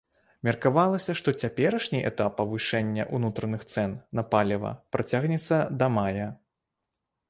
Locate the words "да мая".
5.83-6.27